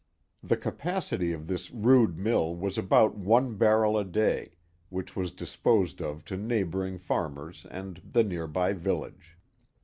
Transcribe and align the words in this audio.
The 0.41 0.57
capacity 0.57 1.31
of 1.31 1.45
this 1.45 1.69
rude 1.69 2.17
mill 2.17 2.55
was 2.55 2.75
about 2.75 3.15
one 3.15 3.53
barrel 3.53 3.99
a 3.99 4.03
day, 4.03 4.53
which 4.89 5.15
was 5.15 5.31
disposed 5.31 6.01
of 6.01 6.25
to 6.25 6.35
neighboring 6.35 6.97
farmers 6.97 7.67
and 7.69 8.01
the 8.03 8.23
near 8.23 8.47
by 8.47 8.73
village. 8.73 9.37